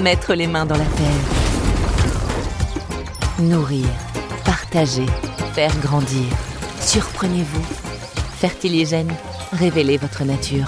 Mettre 0.00 0.34
les 0.34 0.46
mains 0.46 0.66
dans 0.66 0.76
la 0.76 0.84
terre. 0.84 1.24
Nourrir, 3.40 3.86
partager, 4.44 5.06
faire 5.54 5.76
grandir. 5.80 6.24
Surprenez-vous. 6.80 7.62
Fertiligène, 8.38 9.12
révélez 9.52 9.96
votre 9.96 10.24
nature. 10.24 10.66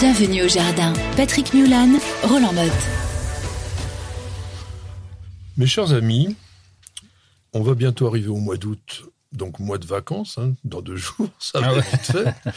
Bienvenue 0.00 0.42
au 0.44 0.48
jardin. 0.48 0.92
Patrick 1.16 1.52
Mulan, 1.54 1.90
Roland 2.22 2.52
Motte. 2.52 2.72
Mes 5.56 5.66
chers 5.66 5.92
amis, 5.92 6.36
on 7.52 7.62
va 7.62 7.74
bientôt 7.74 8.06
arriver 8.06 8.28
au 8.28 8.36
mois 8.36 8.56
d'août, 8.56 9.04
donc 9.32 9.58
mois 9.58 9.78
de 9.78 9.86
vacances, 9.86 10.38
hein, 10.38 10.52
dans 10.64 10.82
deux 10.82 10.96
jours, 10.96 11.28
ça 11.38 11.60
va 11.60 11.68
Ah 11.70 11.74
ouais. 11.74 11.80
vite 11.80 12.12
fait. 12.12 12.52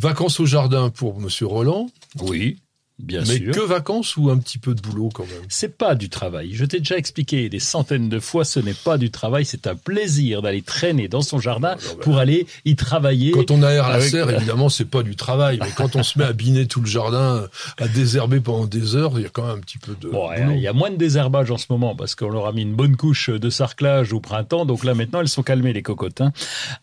Vacances 0.00 0.38
au 0.40 0.46
jardin 0.46 0.90
pour 0.90 1.20
Monsieur 1.20 1.46
Roland, 1.46 1.88
Oui, 2.20 2.58
bien 2.98 3.20
mais 3.20 3.36
sûr. 3.36 3.54
que 3.54 3.60
vacances 3.60 4.16
ou 4.16 4.30
un 4.30 4.38
petit 4.38 4.58
peu 4.58 4.74
de 4.74 4.80
boulot 4.80 5.10
quand 5.12 5.24
même? 5.24 5.42
C'est 5.48 5.76
pas 5.76 5.94
du 5.94 6.08
travail. 6.08 6.50
Je 6.52 6.64
t'ai 6.64 6.78
déjà 6.78 6.96
expliqué 6.96 7.48
des 7.48 7.60
centaines 7.60 8.08
de 8.08 8.18
fois, 8.20 8.44
ce 8.44 8.60
n'est 8.60 8.74
pas 8.74 8.98
du 8.98 9.10
travail, 9.10 9.44
c'est 9.44 9.66
un 9.66 9.74
plaisir 9.74 10.42
d'aller 10.42 10.62
traîner 10.62 11.08
dans 11.08 11.22
son 11.22 11.38
jardin 11.38 11.76
Ah, 11.78 11.82
bah, 11.96 12.02
pour 12.02 12.18
aller 12.18 12.46
y 12.64 12.76
travailler. 12.76 13.30
Quand 13.32 13.50
on 13.50 13.62
aère 13.62 13.88
la 13.88 14.00
serre, 14.00 14.30
évidemment, 14.30 14.68
c'est 14.68 14.84
pas 14.84 15.02
du 15.02 15.16
travail, 15.16 15.58
mais 15.62 15.70
quand 15.76 15.96
on 15.96 16.02
se 16.02 16.18
met 16.18 16.24
à 16.24 16.32
biner 16.32 16.66
tout 16.66 16.80
le 16.80 16.86
jardin, 16.86 17.46
à 17.78 17.88
désherber 17.88 18.40
pendant 18.40 18.66
des 18.66 18.96
heures, 18.96 19.12
il 19.16 19.22
y 19.22 19.26
a 19.26 19.30
quand 19.30 19.46
même 19.46 19.56
un 19.58 19.60
petit 19.60 19.78
peu 19.78 19.94
de 20.00 20.08
Bon, 20.08 20.28
il 20.54 20.60
y 20.60 20.66
a 20.68 20.72
moins 20.72 20.90
de 20.90 20.96
désherbage 20.96 21.50
en 21.50 21.58
ce 21.58 21.66
moment 21.70 21.94
parce 21.94 22.14
qu'on 22.14 22.30
leur 22.30 22.46
a 22.46 22.52
mis 22.52 22.62
une 22.62 22.74
bonne 22.74 22.96
couche 22.96 23.30
de 23.30 23.50
sarclage 23.50 24.12
au 24.12 24.20
printemps. 24.20 24.64
Donc 24.66 24.84
là, 24.84 24.94
maintenant, 24.94 25.20
elles 25.20 25.28
sont 25.28 25.42
calmées, 25.42 25.72
les 25.72 25.82
cocottes. 25.82 26.20
hein. 26.20 26.32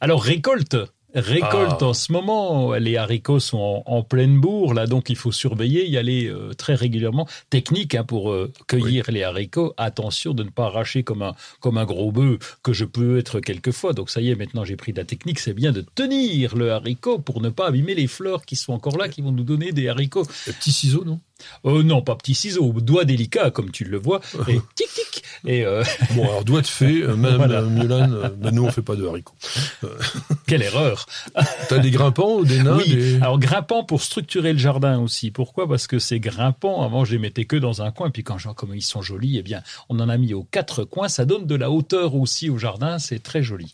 Alors, 0.02 0.24
récolte. 0.24 0.78
Récolte 1.16 1.82
Ah. 1.82 1.86
en 1.86 1.94
ce 1.94 2.12
moment, 2.12 2.74
les 2.74 2.98
haricots 2.98 3.40
sont 3.40 3.58
en, 3.58 3.84
en 3.86 4.04
pleine 4.04 4.40
bourre, 4.40 4.74
là 4.74 4.86
donc 4.86 5.10
il 5.10 5.16
faut 5.16 5.32
surveiller, 5.32 5.88
y 5.88 5.98
aller 5.98 6.28
euh, 6.28 6.54
très 6.54 6.76
régulièrement. 6.76 7.28
Technique 7.50 7.96
hein, 7.96 8.04
pour 8.04 8.32
euh, 8.32 8.52
cueillir 8.68 9.10
les 9.10 9.24
haricots, 9.24 9.74
attention 9.78 10.34
de 10.34 10.44
ne 10.44 10.50
pas 10.50 10.66
arracher 10.66 11.04
comme 11.04 11.22
un 11.22 11.34
comme 11.62 11.78
un 11.78 11.86
gros 11.86 12.12
bœuf 12.12 12.58
que 12.64 12.74
je 12.74 12.86
peux 12.86 13.18
être 13.18 13.40
quelquefois. 13.40 13.94
Donc 13.94 14.10
ça 14.10 14.20
y 14.22 14.30
est, 14.30 14.36
maintenant 14.36 14.66
j'ai 14.66 14.76
pris 14.76 14.92
de 14.92 14.98
la 14.98 15.06
technique, 15.06 15.40
c'est 15.40 15.54
bien 15.54 15.72
de 15.72 15.86
tenir 15.96 16.56
le 16.56 16.72
haricot 16.72 17.20
pour 17.20 17.42
ne 17.42 17.50
pas 17.50 17.68
abîmer 17.68 17.96
les 17.96 18.08
fleurs 18.08 18.46
qui 18.46 18.56
sont 18.56 18.74
encore 18.74 18.98
là, 18.98 19.08
qui 19.08 19.22
vont 19.22 19.32
nous 19.32 19.44
donner 19.44 19.72
des 19.72 19.88
haricots. 19.88 20.28
Les 20.48 20.54
petits 20.54 20.72
ciseaux, 20.74 21.06
non? 21.06 21.20
Euh, 21.66 21.84
non, 21.84 22.02
pas 22.02 22.16
petits 22.16 22.36
ciseaux, 22.36 22.72
doigts 22.74 23.06
délicats 23.06 23.52
comme 23.52 23.72
tu 23.72 23.84
le 23.84 23.98
vois, 23.98 24.22
et 24.48 24.60
tic 24.76 24.88
tic. 24.94 25.05
Et 25.46 25.66
euh, 25.66 25.84
Bon, 26.16 26.24
alors 26.24 26.44
doigt 26.44 26.62
de 26.62 26.68
fée, 26.68 27.02
euh, 27.04 27.16
Madame 27.16 27.38
Voilà. 27.38 27.60
euh, 27.60 27.66
Mulan, 27.70 28.08
ben, 28.38 28.52
nous 28.52 28.64
on 28.66 28.72
fait 28.72 28.82
pas 28.82 28.96
de 28.96 29.06
haricots. 29.06 29.34
quelle 30.48 30.62
erreur 30.64 31.06
T'as 31.70 31.78
des 31.80 31.92
grimpants 31.92 32.36
ou 32.38 32.46
des 32.46 32.62
nains 32.64 32.78
Oui, 32.78 32.96
des- 32.96 33.16
alors 33.18 33.40
grimpant 33.40 33.84
pour 33.84 34.02
structurer 34.02 34.54
le 34.54 34.60
jardin 34.60 35.00
aussi. 35.00 35.32
Pourquoi? 35.32 35.68
Parce 35.68 35.88
que 35.88 36.00
ces 36.00 36.20
grimpants, 36.20 36.84
avant 36.84 37.06
je 37.06 37.12
les 37.14 37.20
mettais 37.20 37.46
que 37.46 37.56
dans 37.56 37.82
un 37.82 37.92
coin, 37.92 38.10
puis 38.10 38.24
quand 38.24 38.38
je 38.38 38.46
vois 38.46 38.54
comme 38.54 38.76
ils 38.76 38.82
sont 38.82 39.02
jolis, 39.02 39.38
eh 39.38 39.44
bien 39.44 39.62
on 39.90 40.00
en 40.00 40.10
a 40.10 40.18
mis 40.18 40.34
aux 40.34 40.44
quatre 40.44 40.84
coins. 40.84 41.08
Ça 41.10 41.26
donne 41.26 41.46
de 41.46 41.56
la 41.56 41.70
hauteur 41.72 42.16
aussi 42.16 42.50
au 42.50 42.58
jardin, 42.58 43.00
c'est 43.00 43.22
très 43.22 43.44
joli. 43.44 43.74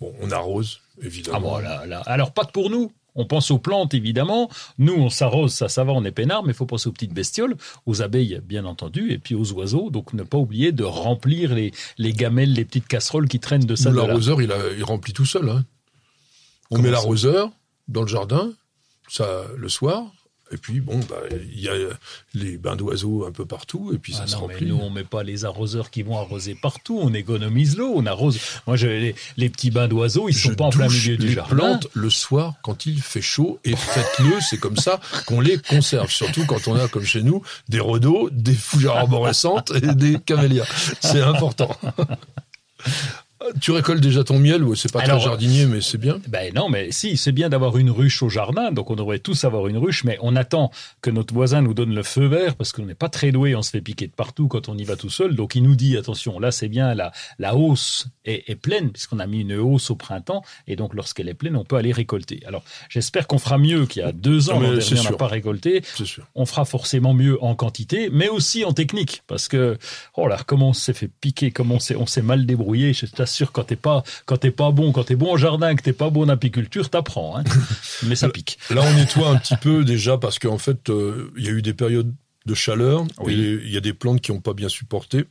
Bon, 0.00 0.12
on 0.20 0.30
arrose, 0.30 0.80
Ah 1.00 1.06
évidemment. 1.06 1.40
bon, 1.40 1.58
là, 1.58 1.86
là. 1.86 2.02
Alors 2.06 2.32
pas 2.32 2.44
que 2.44 2.52
pour 2.52 2.70
nous. 2.70 2.92
On 3.16 3.24
pense 3.26 3.50
aux 3.50 3.58
plantes 3.58 3.94
évidemment. 3.94 4.48
Nous 4.78 4.92
on 4.94 5.08
s'arrose, 5.10 5.52
ça, 5.52 5.68
ça 5.68 5.82
va, 5.84 5.92
on 5.92 6.04
est 6.04 6.12
peinard, 6.12 6.42
mais 6.44 6.52
il 6.52 6.54
faut 6.56 6.66
penser 6.66 6.88
aux 6.88 6.92
petites 6.92 7.14
bestioles, 7.14 7.56
aux 7.86 8.02
abeilles 8.02 8.40
bien 8.44 8.64
entendu, 8.64 9.10
et 9.10 9.18
puis 9.18 9.34
aux 9.34 9.52
oiseaux. 9.52 9.90
Donc 9.90 10.12
ne 10.12 10.22
pas 10.22 10.38
oublier 10.38 10.70
de 10.72 10.84
remplir 10.84 11.54
les, 11.54 11.72
les 11.98 12.12
gamelles, 12.12 12.52
les 12.52 12.64
petites 12.64 12.86
casseroles 12.86 13.26
qui 13.28 13.40
traînent 13.40 13.64
de 13.66 13.74
ça. 13.74 13.90
L'arroseur, 13.90 14.40
il, 14.42 14.52
a- 14.52 14.72
il 14.76 14.84
remplit 14.84 15.12
tout 15.12 15.26
seul. 15.26 15.48
Hein. 15.48 15.64
On 16.70 16.76
Comment 16.76 16.84
met 16.88 16.90
l'arroseur 16.92 17.50
dans 17.88 18.02
le 18.02 18.08
jardin, 18.08 18.52
ça 19.08 19.42
le 19.56 19.68
soir, 19.68 20.02
et 20.52 20.56
puis 20.56 20.80
bon, 20.80 21.00
bah, 21.08 21.16
il 21.52 21.60
y 21.60 21.68
a 21.68 21.72
les 22.34 22.56
bains 22.56 22.76
d'oiseaux 22.76 23.26
un 23.26 23.32
peu 23.32 23.44
partout, 23.46 23.90
et 23.92 23.98
puis 23.98 24.12
ça 24.12 24.20
Ah 24.24 24.26
se 24.28 24.34
non, 24.36 24.46
mais 24.46 24.54
remplit. 24.54 24.68
nous, 24.68 24.76
on 24.78 24.90
met 24.90 25.04
pas 25.04 25.22
les 25.22 25.44
arroseurs 25.44 25.90
qui 25.90 26.02
vont 26.02 26.18
arroser 26.18 26.54
partout. 26.54 26.98
On 27.02 27.12
économise 27.14 27.76
l'eau, 27.76 27.92
on 27.96 28.06
arrose. 28.06 28.38
Moi, 28.66 28.76
les, 28.76 29.14
les 29.36 29.48
petits 29.50 29.70
bains 29.70 29.88
d'oiseaux, 29.88 30.28
ils 30.28 30.36
Je 30.36 30.48
sont 30.48 30.54
pas 30.54 30.66
en 30.66 30.70
plein 30.70 30.88
milieu 30.88 31.16
du 31.16 31.26
les 31.28 31.32
jardin. 31.34 31.56
plantes 31.56 31.88
le 31.94 32.10
soir 32.10 32.54
quand 32.62 32.86
il 32.86 33.00
fait 33.02 33.20
chaud 33.22 33.58
et 33.64 33.74
faites-le, 33.74 34.40
c'est 34.40 34.58
comme 34.58 34.76
ça 34.76 35.00
qu'on 35.26 35.40
les 35.40 35.58
conserve. 35.58 36.10
Surtout 36.10 36.44
quand 36.46 36.68
on 36.68 36.76
a, 36.76 36.86
comme 36.88 37.04
chez 37.04 37.22
nous, 37.22 37.42
des 37.68 37.80
rhodos, 37.80 38.30
des 38.30 38.54
fougères 38.54 38.96
arborescentes 38.96 39.72
et 39.82 39.94
des 39.94 40.18
camélias. 40.20 40.66
C'est 41.00 41.22
important. 41.22 41.76
Tu 43.60 43.70
récoltes 43.70 44.00
déjà 44.00 44.24
ton 44.24 44.38
miel, 44.38 44.62
ou 44.62 44.74
c'est 44.74 44.92
pas 44.92 45.00
Alors, 45.00 45.18
très 45.18 45.26
jardinier, 45.26 45.66
mais 45.66 45.80
c'est 45.80 45.98
bien. 45.98 46.18
Ben 46.28 46.52
non, 46.54 46.68
mais 46.68 46.90
si, 46.92 47.16
c'est 47.16 47.32
bien 47.32 47.48
d'avoir 47.48 47.76
une 47.78 47.90
ruche 47.90 48.22
au 48.22 48.28
jardin, 48.28 48.72
donc 48.72 48.90
on 48.90 48.96
devrait 48.96 49.18
tous 49.18 49.44
avoir 49.44 49.66
une 49.66 49.78
ruche, 49.78 50.04
mais 50.04 50.18
on 50.22 50.36
attend 50.36 50.70
que 51.00 51.10
notre 51.10 51.34
voisin 51.34 51.62
nous 51.62 51.74
donne 51.74 51.94
le 51.94 52.02
feu 52.02 52.26
vert, 52.26 52.56
parce 52.56 52.72
qu'on 52.72 52.86
n'est 52.86 52.94
pas 52.94 53.08
très 53.08 53.32
doué, 53.32 53.54
on 53.54 53.62
se 53.62 53.70
fait 53.70 53.80
piquer 53.80 54.06
de 54.06 54.12
partout 54.12 54.48
quand 54.48 54.68
on 54.68 54.76
y 54.76 54.84
va 54.84 54.96
tout 54.96 55.10
seul, 55.10 55.34
donc 55.34 55.54
il 55.54 55.62
nous 55.62 55.76
dit, 55.76 55.96
attention, 55.96 56.38
là 56.38 56.50
c'est 56.50 56.68
bien, 56.68 56.94
la, 56.94 57.12
la 57.38 57.56
hausse 57.56 58.06
est, 58.24 58.48
est 58.50 58.56
pleine, 58.56 58.90
puisqu'on 58.90 59.18
a 59.18 59.26
mis 59.26 59.40
une 59.40 59.54
hausse 59.54 59.90
au 59.90 59.96
printemps, 59.96 60.42
et 60.66 60.76
donc 60.76 60.94
lorsqu'elle 60.94 61.28
est 61.28 61.34
pleine, 61.34 61.56
on 61.56 61.64
peut 61.64 61.76
aller 61.76 61.92
récolter. 61.92 62.40
Alors, 62.46 62.62
j'espère 62.88 63.26
qu'on 63.26 63.38
fera 63.38 63.58
mieux 63.58 63.86
qu'il 63.86 64.02
y 64.02 64.04
a 64.04 64.12
deux 64.12 64.50
ans, 64.50 64.54
Ah, 64.56 64.60
mais 64.60 64.74
l'an 64.74 64.80
c'est 64.80 64.94
dernier, 64.94 65.08
on 65.08 65.12
n'a 65.12 65.16
pas 65.16 65.26
récolté, 65.26 65.82
on 66.34 66.46
fera 66.46 66.64
forcément 66.64 67.14
mieux 67.14 67.42
en 67.42 67.54
quantité, 67.54 68.08
mais 68.10 68.28
aussi 68.28 68.64
en 68.64 68.72
technique, 68.72 69.22
parce 69.26 69.48
que 69.48 69.78
oh 70.16 70.26
là, 70.28 70.38
comment 70.46 70.70
on 70.70 70.72
s'est 70.72 70.92
fait 70.94 71.10
piquer, 71.20 71.50
comment 71.50 71.74
on 71.76 71.80
s'est, 71.80 71.96
on 71.96 72.06
s'est 72.06 72.22
mal 72.22 72.46
débrouillé. 72.46 72.92
Je 72.92 73.06
t'assure, 73.06 73.35
quand 73.44 73.64
t'es 73.64 73.76
pas, 73.76 74.02
quand 74.24 74.38
t'es 74.38 74.50
pas 74.50 74.70
bon, 74.70 74.92
quand 74.92 75.04
t'es 75.04 75.16
bon 75.16 75.32
en 75.32 75.36
jardin, 75.36 75.74
que 75.74 75.82
t'es 75.82 75.92
pas 75.92 76.10
bon 76.10 76.24
en 76.24 76.28
apiculture, 76.28 76.88
t'apprends, 76.88 77.38
hein. 77.38 77.44
mais 78.04 78.16
ça 78.16 78.28
pique. 78.28 78.58
Là, 78.70 78.82
on 78.84 78.94
nettoie 78.94 79.28
un 79.28 79.36
petit 79.36 79.56
peu 79.56 79.84
déjà 79.84 80.18
parce 80.18 80.38
qu'en 80.38 80.58
fait, 80.58 80.90
euh, 80.90 81.30
il 81.36 81.44
y 81.44 81.48
a 81.48 81.52
eu 81.52 81.62
des 81.62 81.74
périodes 81.74 82.12
de 82.46 82.54
chaleur. 82.54 83.04
Oui. 83.20 83.34
et 83.34 83.60
Il 83.64 83.72
y 83.72 83.76
a 83.76 83.80
des 83.80 83.92
plantes 83.92 84.20
qui 84.20 84.32
n'ont 84.32 84.40
pas 84.40 84.54
bien 84.54 84.68
supporté. 84.68 85.24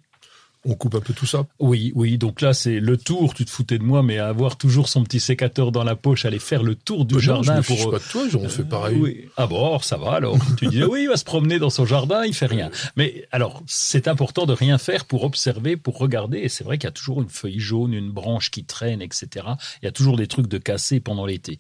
On 0.68 0.74
coupe 0.74 0.96
un 0.96 1.00
peu 1.00 1.14
tout 1.14 1.26
ça. 1.28 1.46
Oui, 1.60 1.92
oui. 1.96 2.18
Donc 2.18 2.42
là, 2.42 2.54
c'est 2.54 2.80
le 2.80 2.98
tour. 2.98 3.34
Tu 3.34 3.46
te 3.46 3.52
foutais 3.52 3.78
de 3.78 3.84
moi, 3.84 4.02
mais 4.02 4.18
avoir 4.18 4.58
toujours 4.58 4.90
son 4.90 5.04
petit 5.04 5.20
sécateur 5.20 5.72
dans 5.72 5.84
la 5.84 5.96
poche, 5.96 6.26
aller 6.26 6.40
faire 6.40 6.64
le 6.64 6.74
tour 6.76 7.06
du 7.06 7.14
Bah 7.16 7.20
non, 7.20 7.44
jardin 7.44 7.62
je 7.62 7.74
me 7.74 7.78
pour. 7.78 7.92
pas 7.92 8.00
de 8.00 8.04
toi, 8.04 8.24
on 8.42 8.50
fait 8.50 8.64
pareil. 8.64 8.98
Oui. 9.00 9.30
Ah 9.38 9.46
bon, 9.48 9.58
alors, 9.66 9.84
ça 9.84 9.98
va 9.98 10.14
alors. 10.14 10.38
tu 10.58 10.68
dis 10.68 10.84
oui, 10.84 11.04
il 11.04 11.08
va 11.08 11.18
se 11.18 11.24
promener 11.24 11.60
dans 11.60 11.70
son 11.70 11.86
jardin, 11.86 12.26
il 12.26 12.34
fait 12.34 12.48
rien. 12.48 12.72
Mais 12.96 13.28
alors, 13.32 13.62
c'est 13.68 14.08
important 14.08 14.46
de 14.46 14.54
rien 14.54 14.78
faire 14.78 15.06
pour 15.06 15.24
observer, 15.24 15.78
pour 15.78 15.98
regarder. 15.98 16.40
Et 16.40 16.50
c'est 16.50 16.64
vrai 16.64 16.78
qu'il 16.78 16.88
y 16.88 16.90
a 16.90 16.92
toujours 16.92 17.22
une 17.22 17.30
feuille 17.30 17.60
jaune, 17.60 17.94
une 17.94 18.12
branche 18.12 18.50
qui 18.50 18.64
traîne, 18.64 19.02
etc. 19.02 19.46
Il 19.82 19.86
y 19.86 19.88
a 19.88 19.92
toujours 19.92 20.18
des 20.18 20.28
trucs 20.28 20.48
de 20.48 20.58
cassés 20.58 21.00
pendant 21.00 21.26
l'été. 21.26 21.60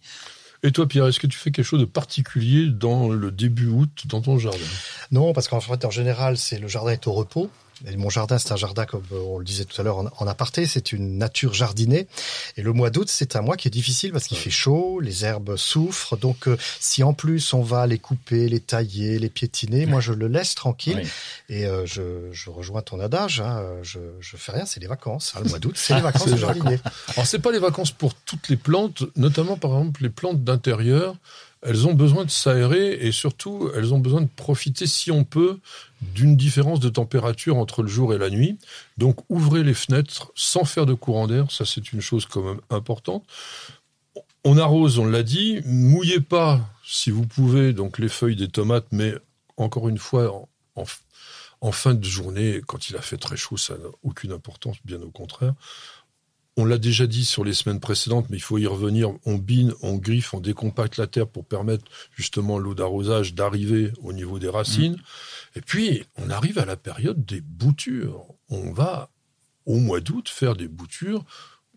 Et 0.63 0.72
toi, 0.72 0.87
Pierre, 0.87 1.05
est-ce 1.05 1.19
que 1.19 1.27
tu 1.27 1.37
fais 1.37 1.51
quelque 1.51 1.66
chose 1.66 1.79
de 1.79 1.85
particulier 1.85 2.67
dans 2.67 3.09
le 3.09 3.29
début 3.29 3.67
août 3.67 4.05
dans 4.05 4.22
ton 4.22 4.39
jardin? 4.39 4.57
Non, 5.11 5.31
parce 5.31 5.47
qu'en 5.47 5.59
fait, 5.61 5.85
en 5.85 5.91
général, 5.91 6.37
c'est 6.37 6.57
le 6.57 6.67
jardin 6.67 6.91
est 6.91 7.05
au 7.05 7.13
repos. 7.13 7.51
Et 7.88 7.97
mon 7.97 8.09
jardin, 8.09 8.38
c'est 8.38 8.52
un 8.52 8.56
jardin, 8.56 8.86
comme 8.86 9.03
on 9.12 9.38
le 9.38 9.46
disait 9.46 9.66
tout 9.66 9.80
à 9.80 9.84
l'heure 9.84 9.97
en, 9.97 10.06
en 10.18 10.28
aparté, 10.28 10.66
c'est 10.66 10.91
une 10.94 11.18
nature 11.18 11.53
jardinée. 11.53 12.08
Et 12.58 12.62
le 12.62 12.72
mois 12.74 12.90
d'août, 12.90 13.09
c'est 13.09 13.36
un 13.36 13.41
mois 13.41 13.58
qui 13.58 13.68
est 13.68 13.72
difficile 13.72 14.12
parce 14.12 14.28
qu'il 14.28 14.38
fait 14.38 14.50
chaud, 14.50 15.00
les 15.02 15.25
herbes 15.25 15.56
souffrent. 15.58 16.16
Donc, 16.18 16.47
euh, 16.47 16.58
si 16.80 17.03
en 17.03 17.14
plus 17.14 17.53
on 17.53 17.62
va 17.62 17.85
les 17.88 18.00
couper, 18.00 18.47
les 18.47 18.59
tailler, 18.62 19.19
les 19.19 19.30
piétiner, 19.30 19.85
moi 19.85 20.00
je 20.00 20.14
le 20.14 20.28
laisse 20.28 20.56
tranquille. 20.56 21.03
Et 21.49 21.66
euh, 21.66 21.85
je, 21.85 22.32
je 22.32 22.49
rejoins 22.49 22.82
ton 22.82 22.99
adage. 22.99 23.41
Hein, 23.41 23.61
je, 23.84 23.99
je 24.20 24.38
fais 24.38 24.53
rien, 24.53 24.66
c'est 24.66 24.79
les 24.79 24.88
vacances. 24.88 25.34
hein, 25.35 25.41
le 25.44 25.49
mois 25.49 25.59
d'août, 25.59 25.76
c'est 25.78 25.96
les 25.96 26.02
vacances 26.02 26.23
c'est 26.26 26.32
de 26.32 26.38
jardinier. 26.38 26.79
Alors, 27.16 27.28
c'est 27.28 27.40
pas 27.40 27.52
les 27.52 27.59
vacances 27.59 27.91
pour 27.91 28.14
toutes 28.14 28.49
les 28.49 28.58
plantes, 28.58 29.03
notamment 29.16 29.58
par 29.58 29.72
exemple 29.72 30.02
les 30.03 30.09
plantes 30.09 30.44
d'intérieur. 30.44 31.16
Elles 31.67 31.88
ont 31.88 31.94
besoin 31.94 32.26
de 32.26 32.29
s'aérer 32.29 32.94
et 32.94 33.12
surtout, 33.12 33.72
elles 33.76 33.94
ont 33.94 34.00
besoin 34.00 34.22
de 34.22 34.29
profiter, 34.35 34.85
si 34.85 35.12
on 35.12 35.23
peut, 35.23 35.59
d'une 36.02 36.38
différence 36.38 36.79
de 36.79 36.90
température 36.90 37.58
entre 37.58 37.82
le 37.82 37.88
jour 37.88 38.14
et 38.14 38.20
la 38.20 38.29
nuit. 38.29 38.58
Donc, 38.97 39.17
ouvrez 39.29 39.64
les 39.64 39.73
fenêtres 39.73 40.32
sans 40.35 40.64
faire 40.64 40.85
de 40.85 40.94
courant 40.94 41.28
d'air. 41.28 41.52
Ça, 41.52 41.66
c'est 41.66 41.91
une 41.91 42.02
chose 42.02 42.28
quand 42.28 42.44
même 42.44 42.62
importante. 42.70 43.23
On 44.44 44.59
arrose, 44.59 45.00
on 45.00 45.06
l'a 45.06 45.23
dit. 45.23 45.62
Mouillez 45.66 46.20
pas, 46.20 46.62
si 46.85 47.09
vous 47.09 47.26
pouvez, 47.26 47.73
donc 47.73 47.97
les 47.97 48.09
feuilles 48.09 48.35
des 48.35 48.47
tomates, 48.47 48.85
mais 48.91 49.16
encore 49.58 49.90
une 49.90 49.97
fois, 49.97 50.47
en, 50.76 51.72
fin 51.72 51.96
de 51.96 52.03
journée, 52.03 52.61
quand 52.68 52.90
il 52.90 52.96
a 52.96 53.02
fait 53.02 53.18
très 53.18 53.38
chaud, 53.38 53.58
ça 53.58 53.73
n'a 53.76 53.90
aucune 54.03 54.32
importance, 54.32 54.78
bien 54.85 55.02
au 55.02 55.09
contraire. 55.09 55.56
On 56.57 56.63
l'a 56.63 56.78
déjà 56.78 57.05
dit 57.05 57.25
sur 57.25 57.43
les 57.43 57.53
semaines 57.53 57.81
précédentes, 57.81 58.29
mais 58.29 58.37
il 58.37 58.41
faut 58.41 58.57
y 58.57 58.66
revenir. 58.66 59.11
On 59.25 59.35
bine, 59.35 59.73
on 59.81 59.96
griffe, 59.97 60.34
on 60.34 60.40
décompacte 60.40 60.96
la 60.96 61.05
terre 61.05 61.28
pour 61.28 61.46
permettre 61.46 61.84
justement 62.16 62.57
l'eau 62.57 62.73
d'arrosage 62.73 63.34
d'arriver 63.34 63.91
au 64.02 64.13
niveau 64.13 64.40
des 64.40 64.47
racines. 64.47 64.97
Et 65.55 65.61
puis, 65.61 66.05
on 66.16 66.29
arrive 66.29 66.57
à 66.57 66.63
la 66.63 66.78
période 66.78 67.25
des 67.25 67.41
boutures. 67.41 68.25
On 68.49 68.72
va, 68.72 69.09
au 69.66 69.79
mois 69.79 69.99
d'août, 69.99 70.29
faire 70.29 70.55
des 70.55 70.69
boutures 70.69 71.25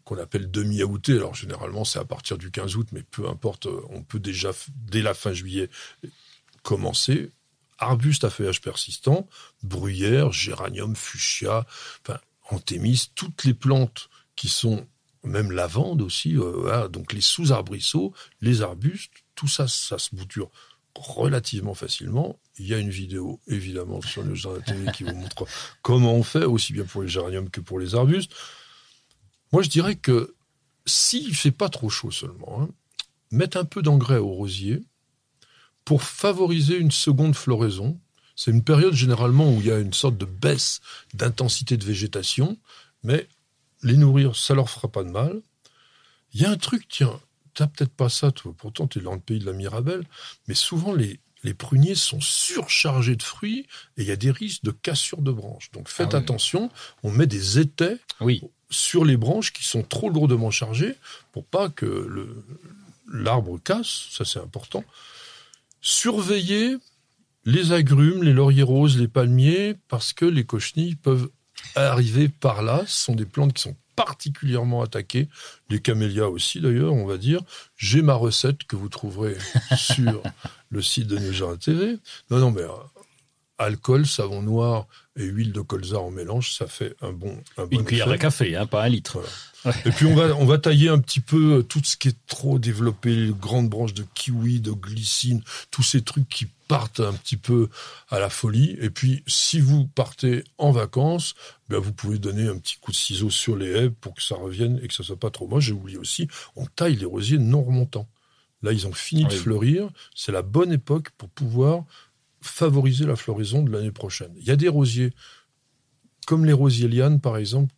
qu'on 0.04 0.18
appelle 0.18 0.48
demi-aoûtées. 0.48 1.16
Alors, 1.16 1.34
généralement, 1.34 1.84
c'est 1.84 1.98
à 1.98 2.04
partir 2.04 2.38
du 2.38 2.52
15 2.52 2.76
août, 2.76 2.88
mais 2.92 3.02
peu 3.02 3.28
importe, 3.28 3.66
on 3.90 4.02
peut 4.02 4.20
déjà, 4.20 4.52
dès 4.86 5.02
la 5.02 5.14
fin 5.14 5.32
juillet, 5.32 5.70
commencer. 6.62 7.32
Arbustes 7.78 8.24
à 8.24 8.30
feuillage 8.30 8.60
persistant, 8.60 9.28
bruyère, 9.64 10.32
géranium, 10.32 10.94
fuchsia, 10.94 11.66
enfin, 12.02 12.18
anthémis, 12.50 13.10
toutes 13.14 13.44
les 13.44 13.54
plantes 13.54 14.08
qui 14.38 14.48
sont, 14.48 14.86
même 15.24 15.50
lavande 15.50 16.00
aussi, 16.00 16.36
euh, 16.36 16.86
donc 16.86 17.12
les 17.12 17.20
sous-arbrisseaux, 17.20 18.14
les 18.40 18.62
arbustes, 18.62 19.10
tout 19.34 19.48
ça, 19.48 19.66
ça 19.66 19.98
se 19.98 20.14
bouture 20.14 20.48
relativement 20.94 21.74
facilement. 21.74 22.38
Il 22.56 22.66
y 22.68 22.74
a 22.74 22.78
une 22.78 22.90
vidéo, 22.90 23.40
évidemment, 23.48 24.00
sur 24.00 24.22
le 24.22 24.36
Jardin 24.36 24.60
télé 24.60 24.92
qui 24.92 25.02
vous 25.02 25.14
montre 25.14 25.44
comment 25.82 26.14
on 26.14 26.22
fait, 26.22 26.44
aussi 26.44 26.72
bien 26.72 26.84
pour 26.84 27.02
les 27.02 27.08
géraniums 27.08 27.50
que 27.50 27.60
pour 27.60 27.80
les 27.80 27.96
arbustes. 27.96 28.32
Moi, 29.52 29.62
je 29.62 29.70
dirais 29.70 29.96
que 29.96 30.36
s'il 30.86 31.34
fait 31.34 31.50
pas 31.50 31.68
trop 31.68 31.90
chaud 31.90 32.12
seulement, 32.12 32.62
hein, 32.62 32.68
mettre 33.32 33.56
un 33.56 33.64
peu 33.64 33.82
d'engrais 33.82 34.18
au 34.18 34.28
rosier 34.28 34.84
pour 35.84 36.04
favoriser 36.04 36.76
une 36.76 36.92
seconde 36.92 37.34
floraison. 37.34 37.98
C'est 38.36 38.52
une 38.52 38.62
période 38.62 38.94
généralement 38.94 39.52
où 39.52 39.60
il 39.60 39.66
y 39.66 39.72
a 39.72 39.80
une 39.80 39.94
sorte 39.94 40.16
de 40.16 40.26
baisse 40.26 40.80
d'intensité 41.12 41.76
de 41.76 41.84
végétation, 41.84 42.56
mais 43.02 43.26
les 43.82 43.96
nourrir, 43.96 44.36
ça 44.36 44.54
leur 44.54 44.68
fera 44.70 44.88
pas 44.88 45.04
de 45.04 45.10
mal. 45.10 45.40
Il 46.32 46.40
y 46.42 46.44
a 46.44 46.50
un 46.50 46.56
truc, 46.56 46.86
tiens, 46.88 47.18
t'as 47.54 47.66
peut-être 47.66 47.92
pas 47.92 48.08
ça, 48.08 48.30
toi, 48.32 48.52
pourtant 48.56 48.86
tu 48.86 48.98
es 48.98 49.02
dans 49.02 49.14
le 49.14 49.20
pays 49.20 49.38
de 49.38 49.46
la 49.46 49.52
Mirabelle, 49.52 50.04
mais 50.46 50.54
souvent 50.54 50.92
les, 50.94 51.20
les 51.44 51.54
pruniers 51.54 51.94
sont 51.94 52.20
surchargés 52.20 53.16
de 53.16 53.22
fruits 53.22 53.66
et 53.96 54.02
il 54.02 54.04
y 54.08 54.10
a 54.10 54.16
des 54.16 54.30
risques 54.30 54.62
de 54.64 54.70
cassure 54.70 55.22
de 55.22 55.32
branches. 55.32 55.70
Donc 55.72 55.88
faites 55.88 56.14
Ah 56.14 56.18
oui. 56.18 56.22
attention, 56.22 56.70
on 57.02 57.10
met 57.10 57.26
des 57.26 57.58
étais 57.58 57.98
Oui. 58.20 58.42
sur 58.70 59.04
les 59.04 59.16
branches 59.16 59.52
qui 59.52 59.64
sont 59.64 59.82
trop 59.82 60.10
lourdement 60.10 60.50
chargées 60.50 60.96
pour 61.32 61.44
pas 61.46 61.68
que 61.68 62.42
l'arbre 63.10 63.58
casse, 63.58 64.08
ça 64.10 64.24
c'est 64.24 64.40
important. 64.40 64.84
Surveillez 65.80 66.76
les 67.44 67.72
agrumes, 67.72 68.22
les 68.22 68.32
lauriers 68.32 68.62
roses, 68.62 68.98
les 68.98 69.08
palmiers, 69.08 69.74
parce 69.88 70.12
que 70.12 70.24
les 70.24 70.44
cochenilles 70.44 70.96
peuvent 70.96 71.30
arriver 71.74 72.28
par 72.28 72.62
là. 72.62 72.82
Ce 72.86 73.04
sont 73.04 73.14
des 73.14 73.26
plantes 73.26 73.52
qui 73.52 73.62
sont 73.62 73.76
particulièrement 73.96 74.82
attaquées, 74.82 75.28
les 75.70 75.80
camélias 75.80 76.28
aussi 76.28 76.60
d'ailleurs, 76.60 76.92
on 76.92 77.04
va 77.04 77.16
dire. 77.16 77.40
J'ai 77.76 78.00
ma 78.00 78.14
recette 78.14 78.62
que 78.64 78.76
vous 78.76 78.88
trouverez 78.88 79.36
sur 79.76 80.22
le 80.70 80.82
site 80.82 81.08
de 81.08 81.18
Neujardin 81.18 81.56
TV. 81.56 81.98
Non, 82.30 82.38
non, 82.38 82.52
mais 82.52 82.62
euh, 82.62 82.68
alcool, 83.58 84.06
savon 84.06 84.42
noir 84.42 84.86
et 85.16 85.24
huile 85.24 85.52
de 85.52 85.60
colza 85.60 85.98
en 85.98 86.12
mélange, 86.12 86.54
ça 86.54 86.68
fait 86.68 86.94
un 87.02 87.12
bon, 87.12 87.36
un 87.56 87.66
bon 87.66 87.78
Une 87.78 87.84
cuillère 87.84 88.06
effet. 88.06 88.14
à 88.14 88.18
café, 88.18 88.56
hein, 88.56 88.66
pas 88.66 88.84
un 88.84 88.88
litre. 88.88 89.18
Et 89.84 89.90
puis 89.90 90.06
on 90.06 90.14
va, 90.14 90.36
on 90.36 90.44
va 90.44 90.58
tailler 90.58 90.88
un 90.88 91.00
petit 91.00 91.20
peu 91.20 91.58
euh, 91.58 91.62
tout 91.62 91.80
ce 91.82 91.96
qui 91.96 92.08
est 92.08 92.26
trop 92.28 92.60
développé, 92.60 93.14
les 93.14 93.32
grandes 93.32 93.68
branches 93.68 93.94
de 93.94 94.04
kiwi, 94.14 94.60
de 94.60 94.70
glycine, 94.70 95.42
tous 95.72 95.82
ces 95.82 96.02
trucs 96.02 96.28
qui 96.28 96.46
partent 96.68 97.00
un 97.00 97.14
petit 97.14 97.36
peu 97.36 97.68
à 98.08 98.20
la 98.20 98.30
folie. 98.30 98.76
Et 98.80 98.90
puis 98.90 99.24
si 99.26 99.60
vous 99.60 99.86
partez 99.88 100.44
en 100.58 100.70
vacances, 100.70 101.34
ben 101.68 101.78
vous 101.78 101.92
pouvez 101.92 102.18
donner 102.18 102.46
un 102.46 102.58
petit 102.58 102.76
coup 102.78 102.92
de 102.92 102.96
ciseau 102.96 103.30
sur 103.30 103.56
les 103.56 103.70
haies 103.70 103.90
pour 103.90 104.14
que 104.14 104.22
ça 104.22 104.36
revienne 104.36 104.78
et 104.82 104.88
que 104.88 104.94
ça 104.94 105.02
soit 105.02 105.18
pas 105.18 105.30
trop 105.30 105.48
moche. 105.48 105.64
J'ai 105.64 105.72
oublié 105.72 105.98
aussi, 105.98 106.28
on 106.54 106.66
taille 106.66 106.96
les 106.96 107.06
rosiers 107.06 107.38
non 107.38 107.64
remontants. 107.64 108.08
Là, 108.62 108.72
ils 108.72 108.86
ont 108.86 108.92
fini 108.92 109.24
de 109.24 109.32
fleurir. 109.32 109.88
C'est 110.14 110.32
la 110.32 110.42
bonne 110.42 110.72
époque 110.72 111.10
pour 111.16 111.28
pouvoir 111.28 111.84
favoriser 112.40 113.06
la 113.06 113.16
floraison 113.16 113.62
de 113.62 113.70
l'année 113.70 113.92
prochaine. 113.92 114.32
Il 114.36 114.44
y 114.44 114.50
a 114.50 114.56
des 114.56 114.68
rosiers, 114.68 115.12
comme 116.26 116.44
les 116.44 116.52
rosiers 116.52 116.88
lianes, 116.88 117.20
par 117.20 117.36
exemple, 117.36 117.74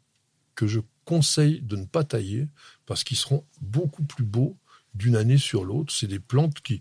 que 0.54 0.66
je 0.66 0.80
conseille 1.04 1.60
de 1.60 1.76
ne 1.76 1.84
pas 1.84 2.04
tailler 2.04 2.48
parce 2.86 3.04
qu'ils 3.04 3.16
seront 3.16 3.44
beaucoup 3.60 4.04
plus 4.04 4.24
beaux 4.24 4.56
d'une 4.94 5.16
année 5.16 5.38
sur 5.38 5.64
l'autre. 5.64 5.92
C'est 5.92 6.06
des 6.06 6.18
plantes 6.18 6.60
qui, 6.62 6.80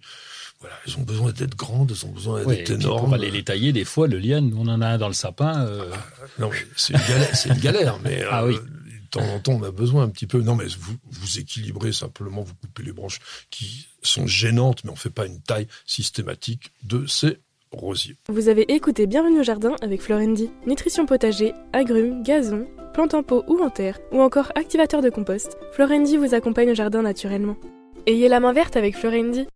voilà, 0.59 0.75
elles 0.87 0.97
ont 0.97 1.03
besoin 1.03 1.31
d'être 1.31 1.55
grandes, 1.55 1.91
elles 1.91 2.05
ont 2.07 2.11
besoin 2.11 2.43
d'être 2.45 2.71
énormes. 2.71 3.05
pour 3.05 3.13
aller 3.13 3.31
les 3.31 3.43
tailler, 3.43 3.71
des 3.71 3.85
fois, 3.85 4.07
le 4.07 4.17
liane, 4.19 4.53
on 4.57 4.67
en 4.67 4.81
a 4.81 4.87
un 4.87 4.97
dans 4.97 5.07
le 5.07 5.13
sapin. 5.13 5.65
euh, 5.65 5.91
Non, 6.39 6.49
mais 6.51 6.57
c'est 6.75 6.93
une 6.93 6.99
galère, 7.07 7.35
c'est 7.35 7.49
une 7.49 7.59
galère, 7.59 7.99
mais 8.03 8.23
Ah 8.31 8.43
euh, 8.43 8.47
oui. 8.49 8.55
de 8.55 9.09
temps 9.09 9.21
en 9.33 9.39
temps, 9.39 9.53
on 9.53 9.63
a 9.63 9.71
besoin 9.71 10.03
un 10.03 10.09
petit 10.09 10.27
peu. 10.27 10.41
Non, 10.41 10.55
mais 10.55 10.65
vous, 10.79 10.95
vous 11.11 11.39
équilibrez 11.39 11.91
simplement, 11.93 12.41
vous 12.41 12.53
coupez 12.55 12.83
les 12.83 12.91
branches 12.93 13.19
qui 13.49 13.87
sont 14.01 14.27
gênantes, 14.27 14.83
mais 14.83 14.91
on 14.91 14.95
fait 14.95 15.09
pas 15.09 15.25
une 15.25 15.41
taille 15.41 15.67
systématique 15.85 16.71
de 16.83 17.05
ces 17.07 17.37
rosiers. 17.71 18.15
Vous 18.29 18.47
avez 18.49 18.71
écouté 18.73 19.05
Bienvenue 19.05 19.41
au 19.41 19.43
jardin 19.43 19.75
avec 19.81 20.01
Florendi. 20.01 20.49
Nutrition 20.65 21.05
potager, 21.05 21.53
agrumes, 21.73 22.23
gazon, 22.23 22.67
plantes 22.95 23.13
en 23.13 23.21
pot 23.21 23.43
ou 23.47 23.59
en 23.63 23.69
terre, 23.69 23.99
ou 24.11 24.21
encore 24.21 24.51
activateur 24.55 25.01
de 25.03 25.09
compost, 25.11 25.55
Florendi 25.73 26.17
vous 26.17 26.33
accompagne 26.33 26.71
au 26.71 26.75
jardin 26.75 27.03
naturellement. 27.03 27.55
Ayez 28.07 28.27
la 28.29 28.39
main 28.39 28.53
verte 28.53 28.77
avec 28.77 28.95
Florendi. 28.97 29.47